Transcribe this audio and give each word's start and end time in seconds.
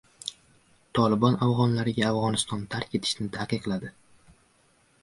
"Tolibon" 0.99 1.37
afg‘onlarga 1.47 2.09
Afg‘onistonni 2.09 2.69
tark 2.77 2.99
etishni 3.01 3.31
taqiqladi 3.39 3.95